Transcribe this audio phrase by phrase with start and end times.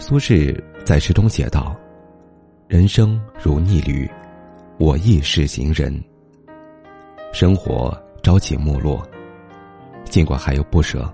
[0.00, 1.76] 苏轼在诗中写道
[2.66, 4.10] ：“人生如逆旅，
[4.78, 6.02] 我亦是行人。
[7.34, 9.06] 生活朝起暮落，
[10.04, 11.06] 尽管还有不舍，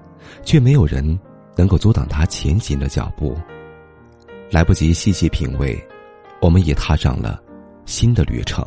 [0.45, 1.19] 却没有人
[1.57, 3.37] 能够阻挡他前行的脚步。
[4.53, 5.77] 来不及细细品味，
[6.41, 7.43] 我们已踏上了
[7.87, 8.65] 新的旅程。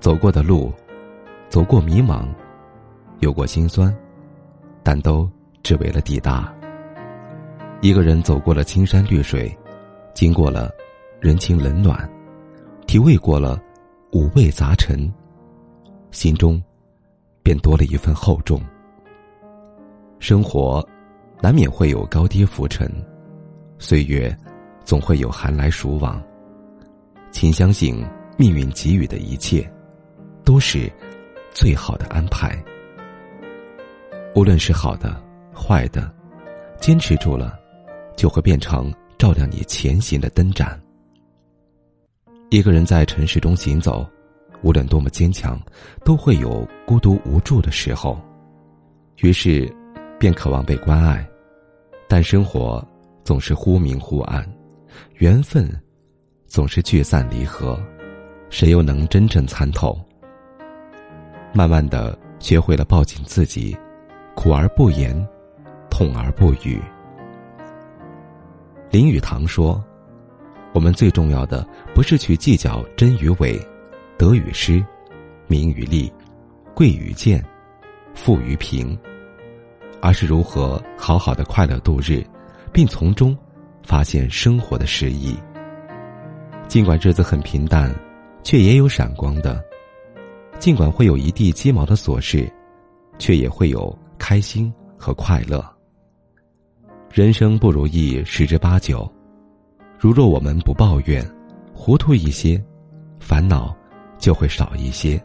[0.00, 0.72] 走过的路，
[1.50, 2.26] 走过迷茫，
[3.20, 3.94] 有过心酸，
[4.82, 5.30] 但都
[5.62, 6.50] 只为了抵达。”
[7.82, 9.52] 一个人走过了青山绿水，
[10.14, 10.70] 经过了
[11.20, 12.08] 人情冷暖，
[12.86, 13.60] 体味过了
[14.12, 15.12] 五味杂陈，
[16.12, 16.62] 心中
[17.42, 18.62] 便多了一份厚重。
[20.20, 20.88] 生活
[21.40, 22.88] 难免会有高低浮沉，
[23.80, 24.32] 岁月
[24.84, 26.22] 总会有寒来暑往，
[27.32, 28.00] 请相信
[28.36, 29.68] 命运给予的一切
[30.44, 30.88] 都是
[31.50, 32.56] 最好的安排。
[34.36, 35.20] 无论是好的
[35.52, 36.08] 坏的，
[36.78, 37.60] 坚持住了。
[38.16, 40.80] 就会变成照亮你前行的灯盏。
[42.50, 44.06] 一个人在尘世中行走，
[44.62, 45.60] 无论多么坚强，
[46.04, 48.20] 都会有孤独无助的时候，
[49.18, 49.72] 于是，
[50.18, 51.26] 便渴望被关爱。
[52.08, 52.86] 但生活
[53.24, 54.46] 总是忽明忽暗，
[55.14, 55.66] 缘分
[56.46, 57.82] 总是聚散离合，
[58.50, 59.98] 谁又能真正参透？
[61.54, 63.74] 慢慢的，学会了抱紧自己，
[64.34, 65.16] 苦而不言，
[65.88, 66.78] 痛而不语。
[68.92, 69.82] 林语堂说
[70.74, 73.58] ：“我们最重要的不是去计较真与伪、
[74.18, 74.84] 得与失、
[75.46, 76.12] 名与利、
[76.74, 77.42] 贵与贱、
[78.12, 78.94] 富与贫，
[80.02, 82.22] 而是如何好好的快乐度日，
[82.70, 83.34] 并从中
[83.82, 85.34] 发现生活的诗意。
[86.68, 87.90] 尽管日子很平淡，
[88.42, 89.58] 却也有闪光的；
[90.58, 92.46] 尽管会有一地鸡毛的琐事，
[93.18, 95.66] 却也会有开心和快乐。”
[97.12, 99.06] 人生不如意十之八九，
[99.98, 101.22] 如若我们不抱怨，
[101.74, 102.58] 糊涂一些，
[103.20, 103.76] 烦恼
[104.16, 105.22] 就会少一些，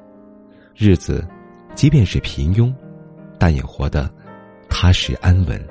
[0.75, 1.25] 日子
[1.75, 2.75] 即便是平庸，
[3.39, 4.13] 但也活得
[4.67, 5.65] 踏实安稳。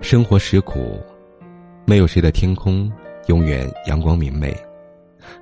[0.00, 1.00] 生活实苦，
[1.84, 2.88] 没有谁的天空
[3.26, 4.56] 永远阳光明媚，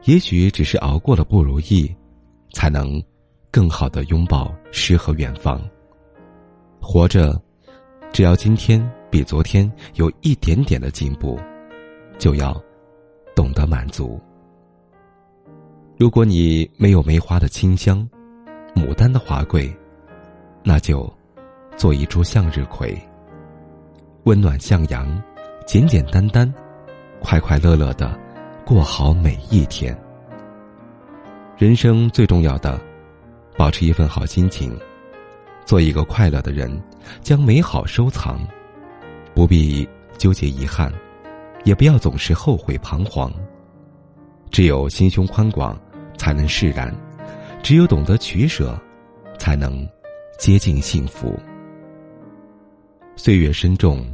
[0.05, 1.95] 也许只是熬过了不如意，
[2.55, 3.03] 才能
[3.51, 5.61] 更好的拥抱诗和远方。
[6.81, 7.39] 活着，
[8.15, 8.83] 只要今天。
[9.11, 11.39] 比昨天有一点点的进步，
[12.19, 12.61] 就要
[13.35, 14.21] 懂得满足。
[15.97, 18.07] 如果你没有梅花的清香，
[18.75, 19.75] 牡丹的华贵，
[20.63, 21.11] 那就
[21.77, 22.95] 做一株向日葵，
[24.25, 25.23] 温暖向阳，
[25.67, 26.53] 简简单单，
[27.21, 28.19] 快快乐乐的
[28.65, 29.97] 过好每一天。
[31.57, 32.79] 人生最重要的，
[33.57, 34.79] 保持一份好心情，
[35.65, 36.83] 做一个快乐的人，
[37.23, 38.47] 将美好收藏。
[39.37, 39.87] 不必
[40.17, 40.91] 纠结遗憾，
[41.65, 43.31] 也不要总是后悔彷徨。
[44.51, 45.79] 只有心胸宽广，
[46.17, 46.91] 才能释然；
[47.63, 48.81] 只有懂得取舍，
[49.39, 49.87] 才能
[50.39, 51.39] 接近幸福。
[53.15, 54.07] 岁月深重，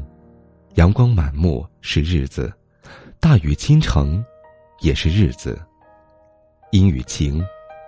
[0.74, 2.52] 阳光满目是日子，
[3.20, 4.24] 大雨倾城
[4.80, 5.56] 也是日子。
[6.72, 7.40] 阴与晴，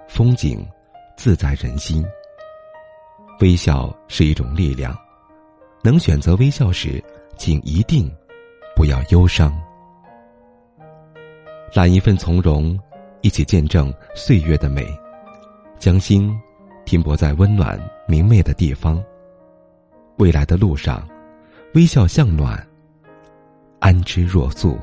[0.06, 0.64] 风景
[1.16, 2.06] 自在人心。
[3.40, 4.96] 微笑是一种力量，
[5.82, 7.02] 能选择微笑时。
[7.36, 8.10] 请一定
[8.74, 9.52] 不要忧伤，
[11.74, 12.78] 揽一份从容，
[13.20, 14.86] 一起见证岁月的美，
[15.78, 16.36] 将心
[16.84, 19.02] 停泊在温暖明媚的地方。
[20.16, 21.06] 未来的路上，
[21.74, 22.64] 微笑向暖，
[23.80, 24.78] 安之若素。